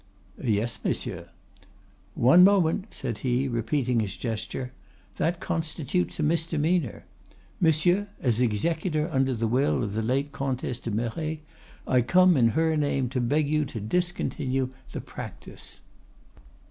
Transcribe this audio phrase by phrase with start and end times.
[0.43, 1.29] "'Yes, monsieur.'
[2.15, 4.71] "'One moment!' said he, repeating his gesture.
[5.17, 7.05] 'That constitutes a misdemeanor.
[7.59, 11.43] Monsieur, as executor under the will of the late Comtesse de Merret,
[11.85, 15.81] I come in her name to beg you to discontinue the practice.